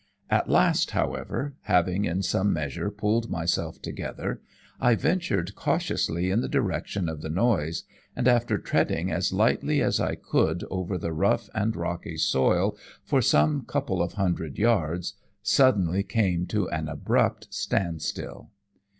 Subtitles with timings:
[0.31, 4.41] At last, however, having in some measure pulled myself together,
[4.79, 7.83] I ventured cautiously in the direction of the noise,
[8.15, 13.21] and after treading as lightly as I could over the rough and rocky soil for
[13.21, 18.49] some couple of hundred yards, suddenly came to an abrupt standstill.